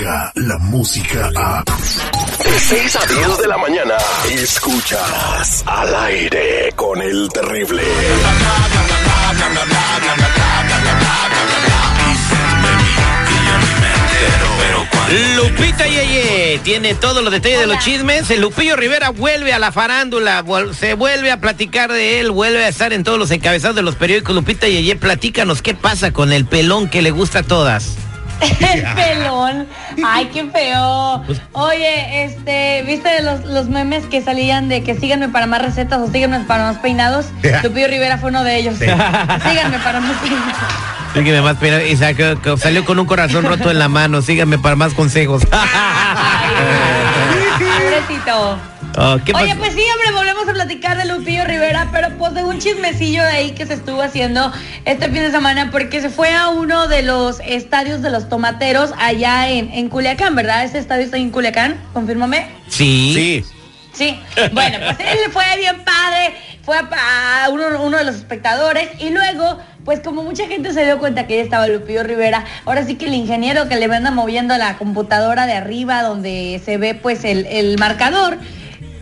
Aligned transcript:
la 0.00 0.58
música 0.58 1.30
a... 1.36 1.62
De 1.62 2.58
6 2.58 2.96
a 2.96 3.06
10 3.06 3.38
de 3.38 3.48
la 3.48 3.58
mañana, 3.58 3.94
escuchas 4.30 5.62
al 5.66 5.94
aire 5.94 6.72
con 6.74 7.02
el 7.02 7.28
terrible. 7.28 7.82
Lupita 15.36 15.86
Yeye 15.86 16.60
tiene 16.64 16.94
todos 16.94 17.22
los 17.22 17.32
detalles 17.32 17.60
de 17.60 17.66
los 17.66 17.78
chismes. 17.80 18.30
El 18.30 18.40
Lupillo 18.40 18.76
Rivera 18.76 19.10
vuelve 19.10 19.52
a 19.52 19.58
la 19.58 19.70
farándula, 19.70 20.42
se 20.72 20.94
vuelve 20.94 21.30
a 21.30 21.40
platicar 21.40 21.92
de 21.92 22.20
él, 22.20 22.30
vuelve 22.30 22.64
a 22.64 22.68
estar 22.68 22.94
en 22.94 23.04
todos 23.04 23.18
los 23.18 23.30
encabezados 23.30 23.76
de 23.76 23.82
los 23.82 23.96
periódicos. 23.96 24.34
Lupita 24.34 24.66
Yeye, 24.66 24.96
platícanos 24.96 25.60
qué 25.60 25.74
pasa 25.74 26.12
con 26.12 26.32
el 26.32 26.46
pelón 26.46 26.88
que 26.88 27.02
le 27.02 27.10
gusta 27.10 27.40
a 27.40 27.42
todas. 27.42 27.96
El 28.60 28.84
pelón. 28.94 29.66
Ay, 30.04 30.30
qué 30.32 30.44
feo. 30.46 31.22
Oye, 31.52 32.24
este, 32.24 32.82
¿viste 32.86 33.22
los, 33.22 33.44
los 33.44 33.68
memes 33.68 34.06
que 34.06 34.22
salían 34.22 34.68
de 34.68 34.82
que 34.82 34.94
síganme 34.94 35.28
para 35.28 35.46
más 35.46 35.62
recetas 35.62 36.00
o 36.00 36.10
síganme 36.10 36.40
para 36.40 36.64
más 36.64 36.78
peinados? 36.78 37.26
Lupillo 37.62 37.88
Rivera 37.88 38.18
fue 38.18 38.30
uno 38.30 38.44
de 38.44 38.56
ellos. 38.56 38.76
síganme 38.78 39.78
para 39.82 40.00
más 40.00 40.16
peinados. 40.18 40.56
Sígueme 41.14 41.42
más 41.42 41.56
pena 41.56 41.82
y 41.82 41.96
que 41.96 42.36
salió 42.56 42.84
con 42.84 42.98
un 43.00 43.06
corazón 43.06 43.44
roto 43.44 43.70
en 43.70 43.78
la 43.80 43.88
mano. 43.88 44.22
Síganme 44.22 44.58
para 44.58 44.76
más 44.76 44.94
consejos. 44.94 45.42
Pobrecito. 47.58 48.58
Oh, 48.98 49.18
¿qué 49.24 49.32
Oye, 49.32 49.54
pues 49.56 49.72
sí, 49.72 49.82
hombre, 49.94 50.12
volvemos 50.12 50.48
a 50.48 50.52
platicar 50.52 50.96
de 50.96 51.04
Lupillo 51.04 51.44
Rivera, 51.44 51.88
pero 51.92 52.08
pues 52.18 52.34
de 52.34 52.44
un 52.44 52.58
chismecillo 52.58 53.22
de 53.22 53.28
ahí 53.28 53.50
que 53.52 53.66
se 53.66 53.74
estuvo 53.74 54.02
haciendo 54.02 54.52
este 54.84 55.06
fin 55.06 55.22
de 55.22 55.30
semana 55.30 55.70
porque 55.70 56.00
se 56.00 56.10
fue 56.10 56.34
a 56.34 56.48
uno 56.48 56.88
de 56.88 57.02
los 57.02 57.40
estadios 57.40 58.02
de 58.02 58.10
los 58.10 58.28
tomateros 58.28 58.90
allá 58.98 59.48
en, 59.48 59.70
en 59.72 59.88
Culiacán, 59.88 60.34
¿verdad? 60.34 60.64
Ese 60.64 60.78
estadio 60.78 61.04
está 61.04 61.16
en 61.18 61.30
Culiacán, 61.30 61.80
confírmame. 61.92 62.46
Sí. 62.68 63.12
Sí. 63.14 63.44
Sí, 63.92 64.18
bueno, 64.52 64.78
pues 64.78 64.96
él 65.12 65.18
fue 65.32 65.44
bien 65.58 65.82
padre, 65.84 66.34
fue 66.62 66.76
a, 66.76 67.44
a 67.44 67.48
uno, 67.48 67.82
uno 67.82 67.98
de 67.98 68.04
los 68.04 68.14
espectadores 68.14 68.88
y 69.00 69.10
luego, 69.10 69.58
pues 69.84 70.00
como 70.00 70.22
mucha 70.22 70.46
gente 70.46 70.72
se 70.72 70.84
dio 70.84 70.98
cuenta 70.98 71.26
que 71.26 71.36
ya 71.36 71.42
estaba 71.42 71.66
Lupillo 71.66 72.02
Rivera, 72.02 72.44
ahora 72.64 72.84
sí 72.84 72.94
que 72.94 73.06
el 73.06 73.14
ingeniero 73.14 73.68
que 73.68 73.76
le 73.76 73.86
anda 73.86 74.10
moviendo 74.10 74.56
la 74.56 74.78
computadora 74.78 75.46
de 75.46 75.54
arriba 75.54 76.02
donde 76.02 76.60
se 76.64 76.78
ve 76.78 76.94
pues 76.94 77.24
el, 77.24 77.46
el 77.46 77.78
marcador, 77.78 78.38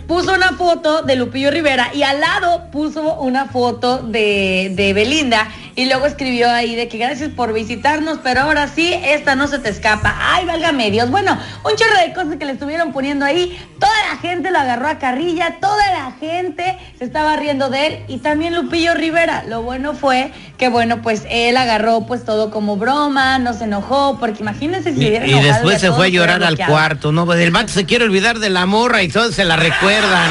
puso 0.08 0.34
una 0.34 0.52
foto 0.54 1.02
de 1.02 1.16
Lupillo 1.16 1.50
Rivera 1.50 1.90
y 1.94 2.02
al 2.02 2.18
lado 2.20 2.70
puso 2.72 3.20
una 3.20 3.44
foto 3.44 3.98
de, 3.98 4.72
de 4.74 4.94
Belinda 4.94 5.46
y 5.78 5.84
luego 5.84 6.06
escribió 6.06 6.50
ahí 6.50 6.74
de 6.74 6.88
que 6.88 6.98
gracias 6.98 7.30
por 7.30 7.52
visitarnos, 7.52 8.18
pero 8.20 8.40
ahora 8.40 8.66
sí, 8.66 8.92
esta 9.04 9.36
no 9.36 9.46
se 9.46 9.60
te 9.60 9.68
escapa. 9.68 10.12
Ay, 10.18 10.44
válgame 10.44 10.90
Dios. 10.90 11.08
Bueno, 11.08 11.38
un 11.64 11.76
chorro 11.76 11.96
de 12.04 12.12
cosas 12.12 12.34
que 12.36 12.44
le 12.46 12.50
estuvieron 12.54 12.92
poniendo 12.92 13.24
ahí. 13.24 13.56
Toda 13.78 13.92
la 14.10 14.18
gente 14.18 14.50
lo 14.50 14.58
agarró 14.58 14.88
a 14.88 14.98
carrilla, 14.98 15.58
toda 15.60 15.88
la 15.92 16.10
gente 16.18 16.76
se 16.98 17.04
estaba 17.04 17.36
riendo 17.36 17.70
de 17.70 17.86
él 17.86 17.98
y 18.08 18.18
también 18.18 18.56
Lupillo 18.56 18.94
Rivera. 18.94 19.44
Lo 19.46 19.62
bueno 19.62 19.94
fue 19.94 20.32
que, 20.56 20.68
bueno, 20.68 21.00
pues 21.00 21.22
él 21.30 21.56
agarró 21.56 22.06
pues 22.06 22.24
todo 22.24 22.50
como 22.50 22.76
broma, 22.76 23.38
no 23.38 23.54
se 23.54 23.62
enojó, 23.62 24.18
porque 24.18 24.42
imagínense 24.42 24.92
si 24.92 25.00
Y, 25.00 25.06
hubiera 25.06 25.26
y 25.28 25.40
después 25.40 25.80
se 25.80 25.92
fue 25.92 26.06
a 26.06 26.08
llorar 26.08 26.42
al 26.42 26.48
bloqueado. 26.56 26.72
cuarto, 26.72 27.12
¿no? 27.12 27.24
Pues 27.24 27.38
el 27.38 27.52
vato 27.52 27.68
se 27.68 27.84
quiere 27.84 28.04
olvidar 28.04 28.40
de 28.40 28.50
la 28.50 28.66
morra 28.66 29.04
y 29.04 29.08
todos 29.10 29.32
se 29.32 29.44
la 29.44 29.54
recuerdan. 29.54 30.28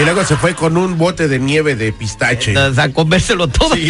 Y 0.00 0.04
luego 0.04 0.24
se 0.24 0.36
fue 0.36 0.54
con 0.54 0.76
un 0.76 0.98
bote 0.98 1.28
de 1.28 1.38
nieve 1.38 1.76
de 1.76 1.92
pistache. 1.92 2.50
Entonces, 2.50 2.78
a 2.82 2.92
comérselo 2.92 3.46
todo. 3.48 3.74
Sí. 3.76 3.86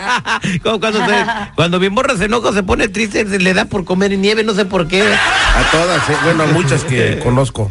Como 0.62 0.80
cuando, 0.80 1.04
se- 1.06 1.24
cuando 1.54 1.78
mi 1.80 1.90
morra 1.90 2.16
se 2.16 2.24
enoja, 2.24 2.52
se 2.52 2.62
pone 2.62 2.88
triste, 2.88 3.26
se 3.28 3.38
le 3.38 3.52
da 3.54 3.66
por 3.66 3.84
comer 3.84 4.16
nieve, 4.18 4.42
no 4.42 4.54
sé 4.54 4.64
por 4.64 4.88
qué. 4.88 5.02
A 5.02 5.70
todas, 5.70 6.08
eh, 6.08 6.16
bueno, 6.24 6.44
a 6.44 6.46
muchas 6.46 6.84
que 6.84 7.18
conozco. 7.22 7.70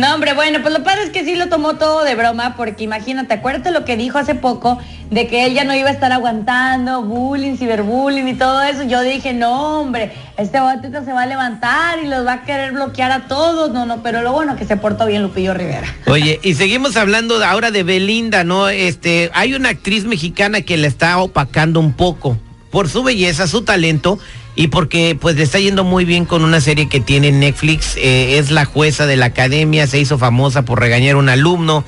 No, 0.00 0.14
hombre, 0.14 0.32
bueno, 0.32 0.60
pues 0.62 0.72
lo 0.72 0.82
padre 0.82 1.02
es 1.02 1.10
que 1.10 1.26
sí 1.26 1.36
lo 1.36 1.50
tomó 1.50 1.74
todo 1.76 2.04
de 2.04 2.14
broma, 2.14 2.56
porque 2.56 2.84
imagínate, 2.84 3.34
acuérdate 3.34 3.70
lo 3.70 3.84
que 3.84 3.98
dijo 3.98 4.16
hace 4.16 4.34
poco, 4.34 4.78
de 5.10 5.26
que 5.26 5.44
él 5.44 5.52
ya 5.52 5.64
no 5.64 5.74
iba 5.74 5.90
a 5.90 5.92
estar 5.92 6.10
aguantando 6.10 7.02
bullying, 7.02 7.58
ciberbullying 7.58 8.26
y 8.28 8.32
todo 8.32 8.62
eso. 8.62 8.82
Yo 8.84 9.02
dije, 9.02 9.34
no, 9.34 9.80
hombre, 9.80 10.10
este 10.38 10.58
botito 10.58 11.04
se 11.04 11.12
va 11.12 11.24
a 11.24 11.26
levantar 11.26 11.98
y 12.02 12.06
los 12.06 12.26
va 12.26 12.32
a 12.32 12.42
querer 12.44 12.72
bloquear 12.72 13.12
a 13.12 13.28
todos. 13.28 13.72
No, 13.72 13.84
no, 13.84 14.02
pero 14.02 14.22
lo 14.22 14.32
bueno 14.32 14.56
que 14.56 14.64
se 14.64 14.78
portó 14.78 15.04
bien 15.04 15.20
Lupillo 15.20 15.52
Rivera. 15.52 15.94
Oye, 16.06 16.40
y 16.42 16.54
seguimos 16.54 16.96
hablando 16.96 17.44
ahora 17.44 17.70
de 17.70 17.82
Belinda, 17.82 18.42
¿no? 18.42 18.70
Este, 18.70 19.30
hay 19.34 19.52
una 19.52 19.68
actriz 19.68 20.06
mexicana 20.06 20.62
que 20.62 20.78
la 20.78 20.86
está 20.86 21.18
opacando 21.18 21.78
un 21.78 21.92
poco 21.92 22.38
por 22.70 22.88
su 22.88 23.02
belleza, 23.02 23.46
su 23.46 23.64
talento 23.64 24.18
y 24.60 24.68
porque 24.68 25.16
pues 25.18 25.36
le 25.36 25.42
está 25.42 25.58
yendo 25.58 25.84
muy 25.84 26.04
bien 26.04 26.26
con 26.26 26.44
una 26.44 26.60
serie 26.60 26.86
que 26.86 27.00
tiene 27.00 27.28
en 27.28 27.40
Netflix. 27.40 27.96
eh, 27.96 28.36
es 28.38 28.50
la 28.50 28.66
jueza 28.66 29.06
de 29.06 29.16
la 29.16 29.24
academia, 29.26 29.86
se 29.86 29.98
hizo 29.98 30.18
famosa 30.18 30.66
por 30.66 30.78
regañar 30.80 31.14
a 31.14 31.18
un 31.18 31.30
alumno. 31.30 31.82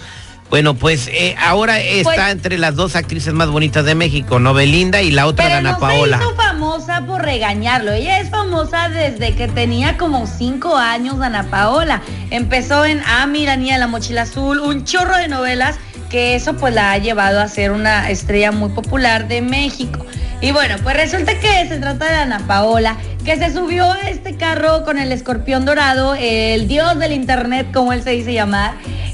Bueno, 0.49 0.73
pues 0.75 1.09
eh, 1.09 1.35
ahora 1.39 1.81
está 1.81 2.15
Pues- 2.15 2.31
entre 2.33 2.57
las 2.57 2.75
dos 2.75 2.97
actrices 2.97 3.35
más 3.35 3.49
bonitas 3.49 3.85
de 3.85 3.95
México, 3.95 4.39
¿no? 4.39 4.55
Belinda 4.55 5.03
y 5.03 5.11
la 5.11 5.27
otra 5.27 5.45
Pero 5.45 5.57
Dana 5.57 5.73
no 5.73 5.79
Paola. 5.81 6.17
se 6.19 6.25
hizo 6.25 6.35
famosa 6.35 7.05
por 7.07 7.21
regañarlo. 7.23 7.93
Ella 7.93 8.21
es 8.21 8.31
famosa 8.31 8.89
desde 8.89 9.35
que 9.35 9.49
tenía 9.49 9.99
como 9.99 10.27
cinco 10.27 10.75
años, 10.79 11.21
Ana 11.21 11.45
Paola. 11.51 12.01
Empezó 12.31 12.87
en 12.87 13.03
Ah, 13.07 13.27
mira, 13.27 13.57
niña, 13.57 13.77
la 13.77 13.87
mochila 13.87 14.23
azul, 14.23 14.61
un 14.61 14.85
chorro 14.85 15.17
de 15.19 15.29
novelas 15.29 15.77
que 16.09 16.35
eso 16.37 16.55
pues 16.57 16.75
la 16.75 16.93
ha 16.93 16.99
llevado 16.99 17.41
a 17.41 17.49
ser 17.49 17.71
una 17.71 18.11
estrella 18.11 18.51
muy 18.53 18.71
popular 18.71 19.29
de 19.29 19.41
México. 19.43 20.05
Y 20.43 20.51
bueno, 20.53 20.75
pues 20.83 20.97
resulta 20.97 21.39
que 21.39 21.67
se 21.69 21.79
trata 21.79 22.05
de 22.11 22.17
Ana 22.17 22.41
Paola, 22.47 22.97
que 23.25 23.37
se 23.37 23.53
subió 23.53 23.91
a 23.91 24.01
este 24.11 24.37
carro 24.37 24.85
con 24.85 24.99
el 24.99 25.13
escorpión 25.13 25.65
dorado, 25.65 26.15
el 26.19 26.67
dios 26.69 26.99
del 26.99 27.13
internet, 27.13 27.69
como 27.73 27.93
él 27.93 28.03
se 28.03 28.11
dice 28.11 28.33
llamar, 28.35 28.73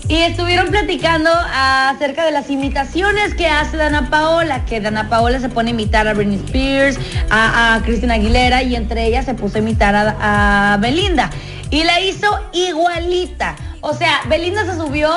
y 0.09 0.17
estuvieron 0.22 0.69
platicando 0.69 1.28
acerca 1.55 2.25
de 2.25 2.31
las 2.31 2.49
imitaciones 2.49 3.34
que 3.34 3.47
hace 3.47 3.77
Dana 3.77 4.09
Paola, 4.09 4.65
que 4.65 4.81
Dana 4.81 5.11
Paola 5.11 5.38
se 5.38 5.50
pone 5.50 5.69
a 5.69 5.75
imitar 5.75 6.09
a 6.09 6.15
Britney 6.15 6.38
Spears, 6.47 6.99
a, 7.28 7.75
a 7.75 7.83
Christina 7.83 8.15
Aguilera, 8.15 8.62
y 8.62 8.75
entre 8.75 9.05
ellas 9.05 9.27
se 9.27 9.34
puso 9.34 9.56
a 9.56 9.59
imitar 9.61 9.94
a, 9.94 10.72
a 10.72 10.77
Belinda. 10.78 11.28
Y 11.71 11.84
la 11.84 12.00
hizo 12.00 12.27
igualita. 12.55 13.55
O 13.83 13.93
sea, 13.93 14.21
Belinda 14.31 14.65
se 14.65 14.77
subió 14.77 15.11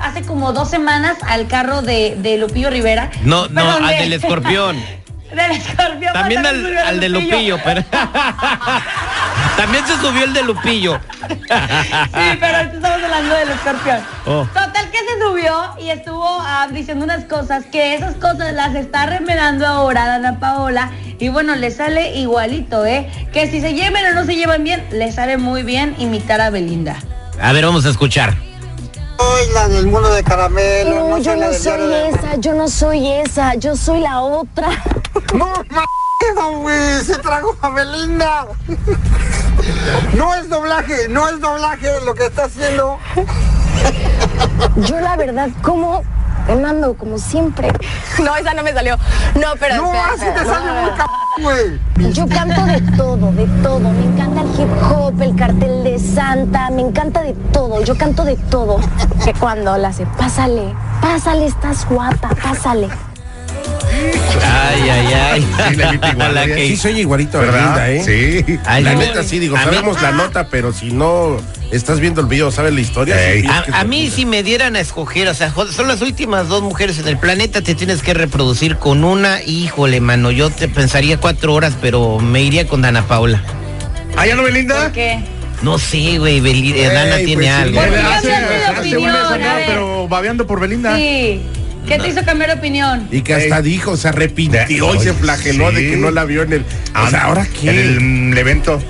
hace 0.00 0.22
como 0.22 0.54
dos 0.54 0.70
semanas 0.70 1.18
al 1.28 1.46
carro 1.46 1.82
de, 1.82 2.16
de 2.18 2.38
Lupillo 2.38 2.70
Rivera. 2.70 3.10
No, 3.22 3.48
no, 3.48 3.70
al 3.76 3.86
de- 3.88 3.96
del 3.96 4.12
escorpión. 4.14 4.78
del 5.34 5.50
escorpión. 5.52 6.12
También 6.12 6.46
al, 6.46 6.56
subió 6.60 6.86
al 6.86 7.00
de 7.00 7.08
Lupillo, 7.08 7.58
pero 7.64 7.84
también 9.56 9.86
se 9.86 9.96
subió 9.98 10.24
el 10.24 10.32
de 10.32 10.42
Lupillo. 10.42 10.98
Sí, 11.28 12.36
pero 12.40 12.56
ahorita 12.56 12.74
estamos 12.76 13.02
hablando 13.02 13.34
del 13.34 13.48
escorpión. 13.50 13.98
Oh. 14.26 14.46
Total 14.46 14.90
que 14.90 14.98
se 14.98 15.20
subió 15.20 15.74
y 15.80 15.90
estuvo 15.90 16.24
ah, 16.26 16.68
diciendo 16.70 17.04
unas 17.04 17.24
cosas 17.24 17.64
que 17.66 17.94
esas 17.94 18.14
cosas 18.16 18.52
las 18.52 18.74
está 18.74 19.06
remedando 19.06 19.66
ahora 19.66 20.06
Dana 20.06 20.38
Paola. 20.38 20.90
Y 21.18 21.28
bueno, 21.28 21.56
le 21.56 21.70
sale 21.70 22.16
igualito, 22.16 22.86
¿eh? 22.86 23.10
Que 23.32 23.50
si 23.50 23.60
se 23.60 23.74
lleven 23.74 24.04
o 24.06 24.14
no 24.14 24.24
se 24.24 24.36
llevan 24.36 24.62
bien, 24.64 24.86
le 24.92 25.10
sale 25.12 25.36
muy 25.36 25.62
bien 25.62 25.94
imitar 25.98 26.40
a 26.40 26.50
Belinda. 26.50 26.96
A 27.40 27.52
ver, 27.52 27.64
vamos 27.64 27.84
a 27.86 27.90
escuchar. 27.90 28.34
soy 29.18 29.52
la 29.52 29.68
del 29.68 29.86
mundo 29.88 30.12
de 30.12 30.22
caramelo, 30.22 30.90
No, 30.90 31.08
no, 31.10 31.18
yo 31.18 31.34
no 31.36 31.52
soy 31.52 31.88
de- 31.88 32.08
esa, 32.10 32.36
yo 32.38 32.54
no 32.54 32.68
soy 32.68 33.08
esa, 33.08 33.54
yo 33.56 33.74
soy 33.76 34.00
la 34.00 34.20
otra. 34.20 34.68
No, 35.34 36.58
güey, 36.60 37.04
se 37.04 37.16
tragó 37.18 37.56
a 37.60 37.70
Belinda. 37.70 38.46
No 40.14 40.34
es 40.34 40.48
doblaje, 40.48 41.08
no 41.08 41.28
es 41.28 41.40
doblaje 41.40 41.88
lo 42.04 42.14
que 42.14 42.26
está 42.26 42.44
haciendo. 42.44 42.98
Yo 44.76 45.00
la 45.00 45.16
verdad, 45.16 45.48
como 45.62 46.02
ando 46.48 46.94
como 46.94 47.18
siempre. 47.18 47.72
No, 48.22 48.34
esa 48.36 48.54
no 48.54 48.62
me 48.62 48.72
salió. 48.72 48.96
No, 49.34 49.48
pero 49.60 49.76
No, 49.76 49.84
espera, 49.86 50.06
así 50.08 50.20
te 50.20 50.28
espera, 50.28 50.44
sale 50.46 50.66
no, 50.66 50.82
muy 50.82 50.90
cabrón, 50.90 51.78
güey. 51.94 52.12
Yo 52.12 52.28
canto 52.28 52.64
de 52.64 52.80
todo, 52.96 53.32
de 53.32 53.46
todo. 53.62 53.80
Me 53.80 54.04
encanta 54.04 54.40
el 54.42 54.60
hip 54.60 54.82
hop, 54.90 55.22
el 55.22 55.36
cartel 55.36 55.84
de 55.84 55.98
Santa, 55.98 56.70
me 56.70 56.82
encanta 56.82 57.22
de 57.22 57.34
todo. 57.52 57.82
Yo 57.82 57.96
canto 57.96 58.24
de 58.24 58.36
todo. 58.36 58.80
Que 59.24 59.34
cuando 59.34 59.76
la 59.76 59.88
hace, 59.88 60.06
pásale, 60.06 60.74
pásale, 61.00 61.46
estás 61.46 61.86
guapa, 61.88 62.30
pásale. 62.42 62.88
Ay, 64.82 64.90
ay, 64.90 65.12
ay. 65.14 65.46
Sí, 65.70 65.76
la 65.76 65.88
imita 65.88 66.08
igual, 66.12 66.34
La 66.34 66.46
que- 66.46 66.66
Sí, 66.68 66.76
soy 66.76 67.00
igualito 67.00 67.38
a 67.38 67.40
¿Verdad? 67.42 67.86
Belinda, 67.86 67.90
¿eh? 67.90 68.44
Sí. 68.46 68.58
Ay, 68.64 68.82
La 68.82 68.92
no. 68.94 69.00
neta, 69.00 69.22
sí, 69.22 69.38
digo, 69.38 69.56
A 69.56 69.60
mí- 69.60 69.64
sabemos 69.66 70.00
la 70.02 70.12
nota, 70.12 70.48
pero 70.48 70.72
si 70.72 70.90
no 70.92 71.36
estás 71.70 72.00
viendo 72.00 72.20
el 72.20 72.26
video, 72.26 72.50
sabes 72.50 72.72
la 72.72 72.80
historia. 72.80 73.16
sí, 73.32 73.46
A, 73.46 73.80
a 73.80 73.84
mí 73.84 74.10
si 74.10 74.24
me 74.26 74.42
dieran 74.42 74.76
a 74.76 74.80
escoger, 74.80 75.28
o 75.28 75.34
sea, 75.34 75.52
son 75.52 75.88
las 75.88 76.00
últimas 76.02 76.48
dos 76.48 76.62
mujeres 76.62 76.98
en 76.98 77.08
el 77.08 77.18
planeta, 77.18 77.60
te 77.62 77.74
tienes 77.74 78.02
que 78.02 78.14
reproducir 78.14 78.76
con 78.76 79.04
una, 79.04 79.42
híjole, 79.42 80.00
mano, 80.00 80.30
yo 80.30 80.50
te 80.50 80.68
pensaría 80.68 81.18
cuatro 81.18 81.54
horas, 81.54 81.74
pero 81.80 82.18
me 82.18 82.42
iría 82.42 82.66
con 82.66 82.82
Dana 82.82 83.06
Paula. 83.06 83.42
¿Ah, 84.16 84.26
ya 84.26 84.34
no, 84.34 84.42
Belinda? 84.42 84.84
¿Por 84.84 84.92
qué? 84.92 85.18
No 85.62 85.76
sé, 85.78 86.18
güey, 86.18 86.40
Beli- 86.40 86.72
eh, 86.78 86.86
Dana 86.88 87.16
tiene 87.16 87.34
pues 87.34 87.46
sí. 87.46 87.52
algo. 87.52 87.80
Hace- 87.80 88.32
hace 88.34 88.78
opinión, 88.96 89.14
a 89.16 89.38
pero 89.66 90.06
babeando 90.08 90.46
por 90.46 90.60
Belinda. 90.60 90.96
Sí. 90.96 91.40
¿Qué 91.88 91.98
te 91.98 92.08
hizo 92.08 92.24
cambiar 92.24 92.50
de 92.50 92.56
opinión? 92.58 93.08
Y 93.10 93.22
que 93.22 93.34
hasta 93.34 93.62
dijo, 93.62 93.96
se 93.96 94.08
arrepintió 94.08 94.94
y 94.94 94.98
se 95.00 95.12
flageló 95.14 95.72
de 95.72 95.90
que 95.90 95.96
no 95.96 96.10
la 96.10 96.24
vio 96.24 96.42
en 96.42 96.52
el. 96.52 96.64
O 97.04 97.08
sea, 97.10 97.24
¿ahora 97.24 97.46
qué? 97.46 97.70
En 97.70 97.78
el 97.78 98.00
mm, 98.00 98.38
evento. 98.38 98.80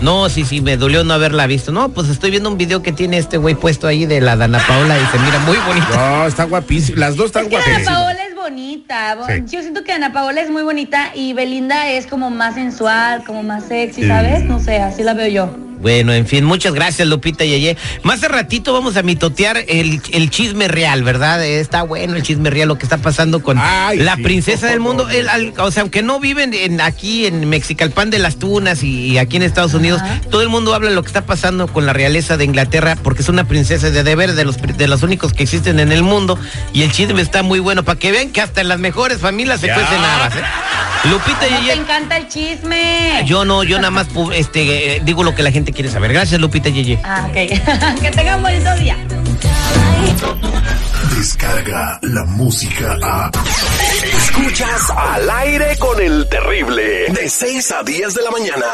No, 0.00 0.28
sí, 0.28 0.44
sí, 0.44 0.60
me 0.60 0.76
dolió 0.76 1.04
no 1.04 1.14
haberla 1.14 1.46
visto. 1.46 1.72
No, 1.72 1.88
pues 1.90 2.08
estoy 2.08 2.30
viendo 2.30 2.50
un 2.50 2.58
video 2.58 2.82
que 2.82 2.92
tiene 2.92 3.18
este 3.18 3.36
güey 3.38 3.54
puesto 3.54 3.86
ahí 3.86 4.06
de 4.06 4.20
la 4.20 4.36
Dana 4.36 4.58
Paola 4.66 4.96
y 4.98 5.06
se 5.06 5.18
mira 5.18 5.38
muy 5.40 5.56
bonito. 5.66 5.86
No, 5.94 6.26
está 6.26 6.44
guapísima. 6.44 6.98
Las 6.98 7.16
dos 7.16 7.26
están 7.26 7.44
Es 7.44 7.50
guapísimas. 7.50 7.84
Paola 7.84 8.18
es 8.28 8.34
bonita. 8.34 9.14
bo- 9.16 9.26
Sí. 9.26 9.42
Yo 9.46 9.60
siento 9.62 9.84
que 9.84 9.92
Ana 9.92 10.12
Paola 10.12 10.40
es 10.40 10.50
muy 10.50 10.62
bonita 10.62 11.10
y 11.14 11.32
Belinda 11.32 11.90
es 11.90 12.06
como 12.06 12.30
más 12.30 12.54
sensual, 12.54 13.22
como 13.24 13.42
más 13.42 13.64
sexy, 13.64 14.02
Sí. 14.02 14.08
¿sabes? 14.08 14.44
No 14.44 14.58
sé, 14.60 14.78
así 14.78 15.02
la 15.02 15.14
veo 15.14 15.28
yo. 15.28 15.56
Bueno, 15.82 16.12
en 16.12 16.26
fin, 16.26 16.44
muchas 16.44 16.72
gracias 16.74 17.06
Lupita 17.08 17.44
Yeye. 17.44 17.76
Más 18.04 18.20
de 18.20 18.28
ratito 18.28 18.72
vamos 18.72 18.96
a 18.96 19.02
mitotear 19.02 19.58
el, 19.66 20.00
el 20.12 20.30
chisme 20.30 20.68
real, 20.68 21.02
¿verdad? 21.02 21.44
Está 21.44 21.82
bueno 21.82 22.14
el 22.14 22.22
chisme 22.22 22.50
real, 22.50 22.68
lo 22.68 22.78
que 22.78 22.84
está 22.84 22.98
pasando 22.98 23.42
con 23.42 23.58
Ay, 23.60 23.98
la 23.98 24.14
sí, 24.16 24.22
princesa 24.22 24.68
del 24.68 24.78
mundo. 24.78 25.02
favor. 25.02 25.18
El- 25.18 25.28
al- 25.28 25.54
o 25.58 25.70
sea, 25.72 25.82
aunque 25.82 26.02
no 26.02 26.20
viven 26.20 26.54
en, 26.54 26.80
aquí 26.80 27.26
en 27.26 27.48
Mexicalpan 27.48 28.10
de 28.10 28.20
las 28.20 28.36
Tunas 28.36 28.84
y, 28.84 29.06
y 29.08 29.18
aquí 29.18 29.36
en 29.38 29.42
Estados 29.42 29.74
Unidos, 29.74 30.00
Ajá. 30.02 30.20
todo 30.30 30.40
el 30.42 30.48
mundo 30.48 30.72
habla 30.74 30.88
de 30.90 30.94
lo 30.94 31.02
que 31.02 31.08
está 31.08 31.26
pasando 31.26 31.66
con 31.66 31.84
la 31.84 31.92
realeza 31.92 32.36
de 32.36 32.44
Inglaterra 32.44 32.96
porque 33.02 33.22
es 33.22 33.28
una 33.28 33.44
princesa 33.44 33.90
de 33.90 34.04
deber 34.04 34.34
de 34.34 34.44
los, 34.44 34.56
de 34.62 34.86
los 34.86 35.02
únicos 35.02 35.32
que 35.32 35.42
existen 35.42 35.80
en 35.80 35.90
el 35.90 36.04
mundo 36.04 36.38
y 36.72 36.82
el 36.82 36.92
chisme 36.92 37.20
está 37.20 37.42
muy 37.42 37.58
bueno 37.58 37.82
para 37.82 37.98
que 37.98 38.12
vean 38.12 38.30
que 38.30 38.40
hasta 38.40 38.60
en 38.60 38.68
las 38.68 38.78
mejores 38.78 39.18
familias 39.18 39.60
se 39.60 39.66
cuecen 39.66 39.98
habas, 39.98 40.36
¿eh? 40.36 40.40
Lupita 41.10 41.38
¿Cómo 41.40 41.56
te 41.58 41.62
Yeye. 41.64 41.72
encanta 41.72 42.16
el 42.16 42.28
chisme? 42.28 43.24
Yo 43.26 43.44
no, 43.44 43.64
yo 43.64 43.78
nada 43.78 43.90
más 43.90 44.06
este, 44.34 44.96
eh, 44.98 45.02
digo 45.04 45.24
lo 45.24 45.34
que 45.34 45.42
la 45.42 45.50
gente 45.72 45.74
quiere 45.74 45.90
saber. 45.90 46.12
Gracias, 46.12 46.40
Lupita 46.40 46.68
Yeye. 46.68 46.98
Ah, 47.02 47.26
ok. 47.28 47.34
que 48.00 48.10
tengan 48.10 48.42
bonito 48.42 48.74
día. 48.76 48.96
Descarga 51.16 51.98
la 52.02 52.24
música 52.24 52.96
a. 53.02 53.30
Escuchas 54.16 54.90
al 54.90 55.30
aire 55.30 55.76
con 55.78 56.00
el 56.00 56.28
terrible. 56.28 57.06
De 57.12 57.28
6 57.28 57.72
a 57.72 57.82
10 57.82 58.14
de 58.14 58.22
la 58.22 58.30
mañana. 58.30 58.66